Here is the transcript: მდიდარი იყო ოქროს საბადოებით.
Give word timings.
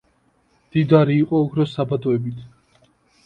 მდიდარი 0.69 1.17
იყო 1.25 1.43
ოქროს 1.47 1.75
საბადოებით. 1.79 2.41